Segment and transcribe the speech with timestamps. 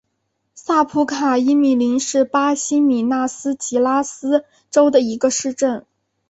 [0.55, 5.85] 萨普卡伊米林是巴西米纳斯吉拉斯州的一个市镇。